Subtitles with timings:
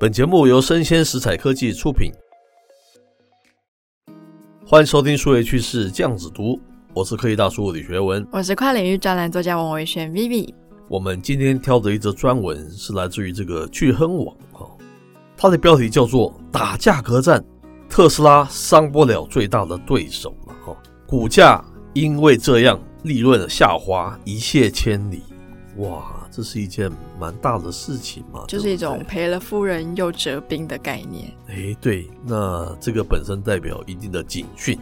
[0.00, 2.10] 本节目由生鲜食材科技出品，
[4.64, 6.58] 欢迎收听数位趋势酱子读，
[6.94, 10.54] 我是科技大叔李学文，我是跨领域专栏作家王维轩 Vivi。
[10.88, 14.66] 我们今天挑的一则专文是来自于这个聚亨网哈，
[15.36, 17.44] 它的标题叫做“打价格战，
[17.86, 20.74] 特斯拉伤不了最大的对手了哈，
[21.06, 25.22] 股价因为这样利润下滑一泻千里，
[25.76, 31.32] 哇！”这是一件蛮大的事情嘛，就是一种赔了夫人又折兵的概念。
[31.48, 34.78] 哎，对，那这个本身代表一定的警讯，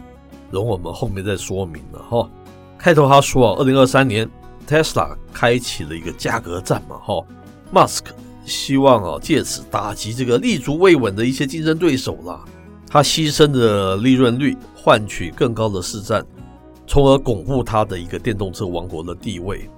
[0.51, 2.29] 容我们后面再说明了哈。
[2.77, 4.29] 开头他说啊，二零二三年
[4.67, 7.25] Tesla 开启了一个价格战嘛，哈
[7.73, 8.05] ，Musk
[8.45, 12.45] 希望啊借此打击这个立足未稳的一些竞争对手啦，
[12.87, 16.25] 他牺牲的利润率换取更高的市占，
[16.85, 19.69] 从而巩固他的一个电动车王国的地位。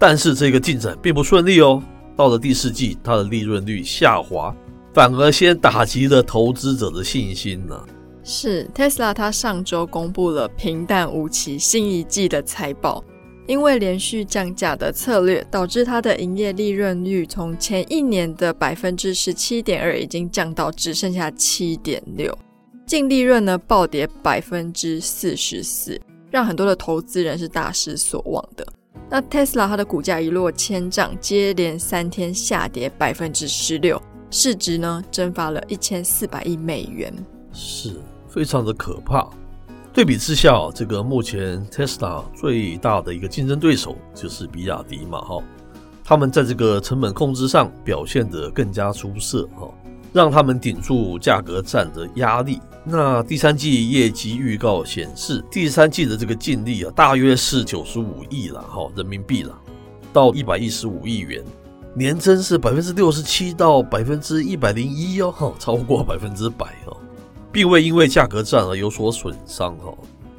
[0.00, 1.82] 但是这个进展并不顺利哦。
[2.16, 4.54] 到了第四季，它的利润率下滑，
[4.94, 7.78] 反而先打击了投资者的信心呢、
[8.24, 13.04] 是 Tesla，它上周公布了平淡无奇新一季的财报，
[13.46, 22.36] 因为连续降价的策略，导致它的营业利润率从前一年的百分之十七点二，已经降到只剩下七点六，
[22.86, 28.66] 净利润呢暴跌百分之四十四，让很多的投资人是大失所望的。
[29.12, 37.12] 那 Tesla 它的股价一落千丈，接连三天下跌百分之十六，市值呢蒸发了一千四百亿美元，
[37.52, 39.28] 是非常的可怕。
[39.92, 45.42] 对比之下，这个目前 Tesla 最大的一个竞争对手就是比亚迪嘛，哈，
[46.04, 49.68] 他们在这个成本控制上表现得更加出色，哈，
[50.12, 52.60] 让他们顶住价格战的压力。
[52.84, 59.56] 那第三季业绩预告显示，第三季的这个净利啊，大约是九十五亿了，哈，人民币了，
[60.12, 61.44] 到一百一十五亿元，
[61.94, 66.96] 年增是百分之六十七到百分之一百零一哦，哈，超过百分之百哦，
[67.52, 69.92] 并未因为价格战而有所损伤，哈，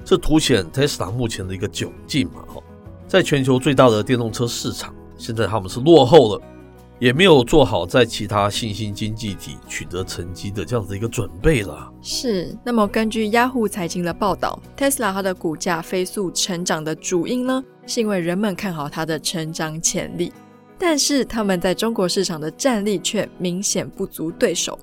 [0.03, 2.61] 这凸显 Tesla 目前的一个窘境嘛，哈，
[3.07, 6.41] 在全球最大的电动车市场，现在他们是落后了。
[7.01, 11.91] 也没有做好在其他新兴经济体取得成绩的这样子一个准备了。
[11.99, 20.31] 是，那么根据 Yahoo 财经的报道，Tesla 它的股价飞速成长的主因呢，是因为人们看好它的成长潜力，
[20.77, 24.77] 但是他们在中国市场的战力却明显不足对手。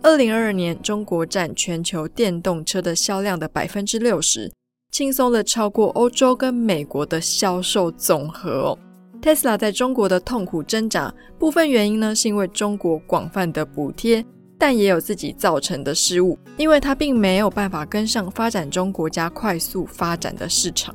[0.00, 4.50] 二零二二年，中国占全球电动车的销量的百分之六十，
[4.90, 8.78] 轻松的超过欧洲跟美国的销售总和。
[9.20, 14.24] Tesla 在中国的痛苦挣扎，部分原因呢是因为中国广泛的补贴，
[14.56, 20.94] 但也有自己造成的失误，因为它并没有办法跟上发展中国家快速发展的市场。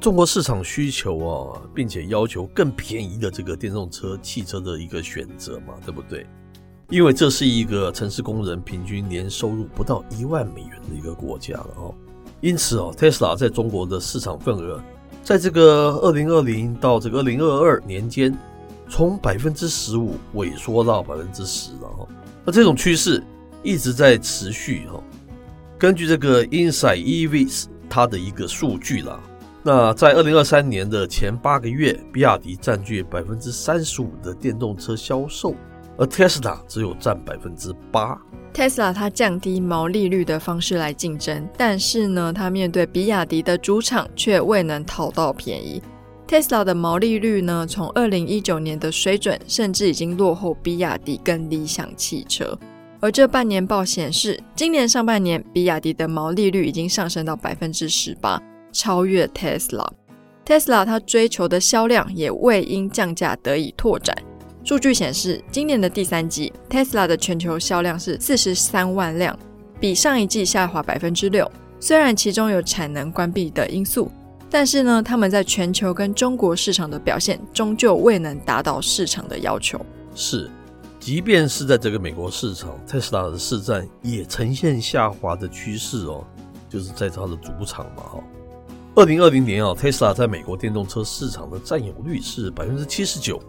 [0.00, 6.24] 中国市场需求啊，并且要求更便宜的这个电动车汽车的一个选择嘛，对不对？
[6.88, 11.94] 因为这是一个城市工人平均年收入不到一万美元的一个国家了哦，
[12.40, 14.80] 因此哦，Tesla 在中国的市场份额。
[15.22, 18.36] 在这个二零二零到这个二零二二年间，
[18.88, 22.06] 从百分之十五萎缩到百分之十了哈。
[22.44, 23.22] 那这种趋势
[23.62, 25.00] 一直在持续哈。
[25.78, 29.20] 根据这个 Inside EVs 它的一个数据啦，
[29.62, 35.54] 那在二零二三年的前八个月，比亚迪占据百分之三十五的电动车销售。
[36.00, 38.18] 而 Tesla 只有占百分之八。
[38.54, 45.80] Tesla 它降低毛利率的方式来竞争，但是呢，它面对比亚迪的主场却未能讨到便宜。
[46.26, 52.58] Tesla 的毛利率呢，从二零一九年的水准，甚至已经落后比亚迪跟理想汽车。
[52.98, 58.42] 而这半年报显示，今年上半年比亚迪的毛利率已经上升到百分之十八，
[58.72, 59.86] 超越 Tesla。
[60.46, 64.16] Tesla 它追求的销量也未因降价得以拓展。
[64.62, 69.36] 数据显示，今年的第三季，Tesla 的全球销量是四十三万辆，
[69.80, 71.50] 比上一季下滑百分之六。
[71.80, 74.12] 虽然其中有产能关闭的因素，
[74.50, 79.80] 但是呢，他们在全球跟中国市场的表现，终究未能达到市场的要求。
[80.14, 80.50] 是，
[81.00, 86.22] 即便是在这个美国市场，Tesla 的市占也呈现下滑的趋势哦，
[86.68, 88.22] 就是在它的主场嘛，哈。
[88.94, 93.42] 二零二零年啊，Tesla 在美国电动车市场的占有率是百分之七十九。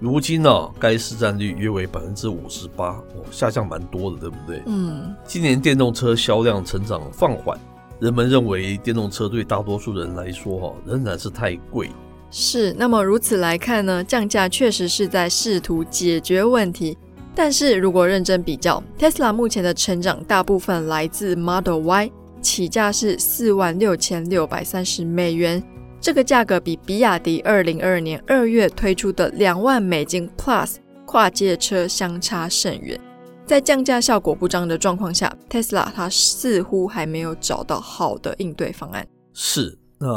[0.00, 4.62] 如今呢、啊，该市占率约为百分之五十八，哦，下降蛮多的，对不对？
[4.64, 7.58] 嗯，今年电动车销量成长放缓，
[8.00, 11.90] 人们认为电动车对大多数人来说，哈，仍然是太贵。
[12.30, 16.96] 是，那么如此来看呢，降价确实是在试图解决问题。
[17.34, 22.10] 但是如果认真比较，Tesla 目前的成长大部分来自 Model Y，
[22.40, 25.62] 起价是四万六千六百三十美元。
[26.00, 32.98] 这个价格比比亚迪二零二二年二月推出的两万美金 Plus 跨界车相差甚远，
[33.44, 39.06] 在降价效果不彰的状况下，Tesla 它似乎还没有找到好的应对方案。
[39.34, 40.08] 是，那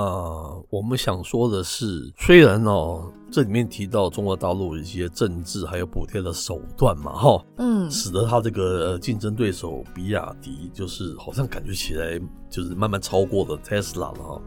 [0.69, 12.17] 我们想说的是，虽然哦，这里面提到中国大陆一些政治还有补贴的手段嘛，哈，嗯，使得它这个竞争对手比亚迪就是好像感觉起来
[12.49, 14.41] 就是慢慢超过了 Tesla 了哈，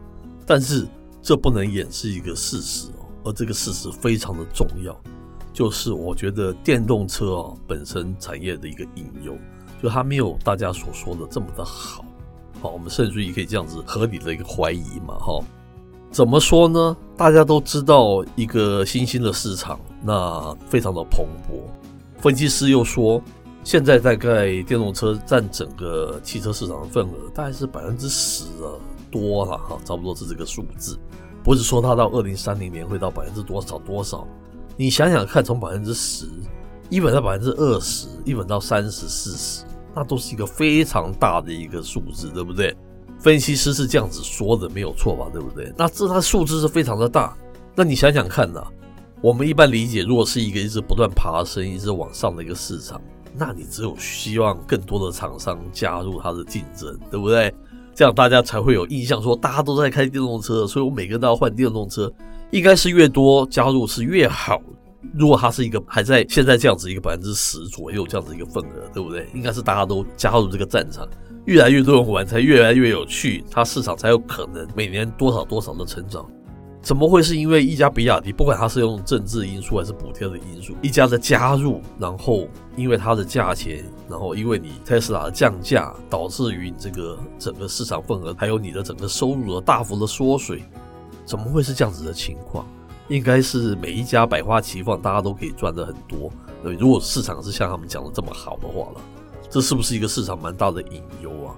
[0.47, 0.87] 但是。
[1.21, 4.95] 这不能掩饰一个事实哦，而这个事实非常的重要，
[5.51, 9.37] 就是我觉得电动车啊本身产业的一个隐忧，
[9.81, 12.05] 就它没有大家所说的这么的好。
[12.61, 15.43] 好，我们甚至于可以这样子合理的一个怀疑嘛，哈。
[16.09, 16.97] 怎么说呢？
[17.17, 21.61] 大家都知道一个新兴的市场，那非常的蓬勃。
[22.21, 23.21] 分析师又说，
[23.63, 28.71] 现在大概电动车占整个汽车市场的份额大概是百分之十啊。
[29.11, 30.97] 多了哈，差不多是这个数字，
[31.43, 34.27] 不是说它到二零三零年会到百分之多少多少。
[34.75, 36.25] 你想想看，从百分之十，
[36.89, 39.65] 一本到百分之二十，一本到三十、四十，
[39.95, 42.75] 那都是一个非常大的一个数字，对不对？
[43.19, 45.27] 分析师是这样子说的，没有错吧？
[45.33, 45.73] 对不对？
[45.75, 47.35] 那这它数字是非常的大。
[47.75, 48.63] 那你想想看呐，
[49.21, 53.01] 我们一般理解，如果是一个一直不断爬升、一直往上的一个市场，
[53.33, 57.51] 那你只有希望更多的厂商加入它的竞争，对不对？
[57.97, 62.13] 这样大家才会有印象，说大家都在开电动车，所以我每个人都要换电动车。
[62.51, 64.61] 应该是越多加入是越好。
[65.15, 69.27] 如果它是一个还在现在这样子一个百分之十左右这样子一个份额，对不对？
[69.33, 71.07] 应该是大家都加入这个战场，
[71.45, 76.23] 越来越多人玩才越来越有趣，它市场才有可能每年多少多少的成长。
[76.87, 82.47] 怎么会是因为一家比亚迪，不管它是用政治因素还是补贴的因素，一家的加入，然后
[82.77, 90.63] 因为它的价钱，然后因为你特斯拉的降价，导致于你这个整个市场份额，还有你的整个收入的大幅的缩水，
[91.25, 92.65] 怎么会是这样子的情况？
[93.09, 96.31] 应该是每一家百花齐放，大家都可以赚得很多。
[96.63, 99.01] 对，如果市场是像他们讲的这么好的话了，
[99.49, 101.51] 这是不是一个市场蛮大的隐忧啊？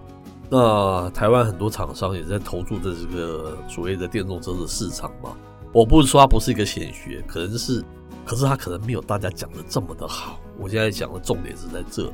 [0.50, 5.30] 那台湾很多厂商也在投注在这个所谓的电动车的市场嘛。
[5.72, 7.84] 我不是说它不是一个显学，可能是，
[8.26, 10.40] 可是它可能没有大家讲的这么的好。
[10.58, 12.14] 我现在讲的重点是在这里。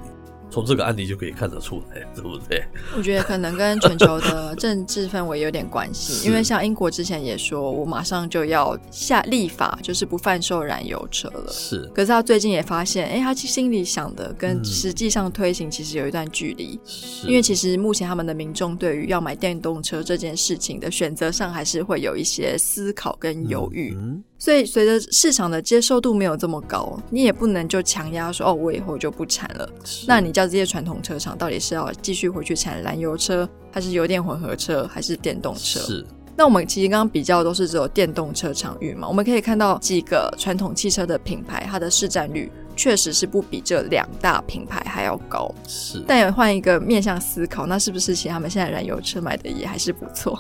[0.50, 2.64] 从这个案例就可以看得出来， 对不对？
[2.96, 11.52] 我觉得可能跟全球的政治氛围有点关系， 因为像英国之前也说，我马上就要下立法，就是不贩售燃油车了。
[11.52, 16.80] 是，可是他最近也发现，哎，他心里想的跟实际上推行其实有一段距离。
[16.86, 23.94] 是，因为其实目前他们的民众对于要买电动车这件事情的选择上，还是会有一些思考跟犹豫。
[23.98, 24.24] 嗯。
[24.46, 29.68] 所以，随着市场的接受度没有这么高，你也不能就强压说哦，我以后就不产了。
[30.06, 35.80] 那你叫这些传统车厂到底是要继续回去产燃油车，还是油电混合车，还是电动车？
[35.80, 36.06] 是。
[36.38, 45.52] 那我们其实刚刚比较都是只有电动车场域嘛，我们可以看到几个传统汽车的品牌，它的市占率确实是不比这两大品牌还要高。
[45.68, 46.04] 是。
[46.06, 50.38] 但也换一个面向思考，那是不是其实他们现在燃油车卖的也还是不错？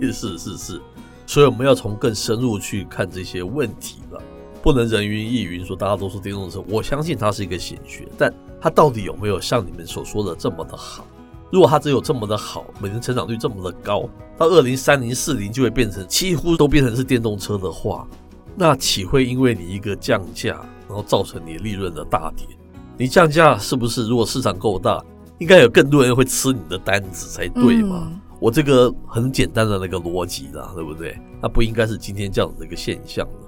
[0.00, 0.80] 是 是是。
[1.26, 4.20] 所以我们要从更深入去看这些问题了，
[4.62, 6.62] 不能人云亦云说大家都是电动车。
[6.68, 11.06] 我相信它是一个显学，但它到底有没有像你们所说的这么的好？
[11.50, 18.06] 如果它只有这么的好，每年成长率这么的高，到二零三零四零就会变成几乎都变成是电动车的话，
[18.56, 22.46] 那岂会因为你一个降价，然后造成你利润的大跌？
[22.96, 24.08] 你降价是不是？
[24.08, 25.02] 如果市场够大，
[25.38, 28.10] 应该有更多人会吃你的单子才对嘛？
[28.40, 31.18] 我这个很简单的那个逻辑啦，对不对？
[31.40, 33.38] 那不应该是今天这样子的一个现象的。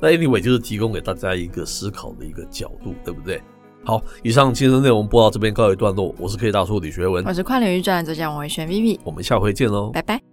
[0.00, 3.40] 那 anyway 就是提供给大家一个思考的一个角度，对不对？
[3.84, 6.14] 好，以上今天的内容播到这边告一段落。
[6.18, 10.23] 我是 K 大叔李学文，我是跨领域专栏作家王维轩 Vivi，我们下回见喽，拜拜。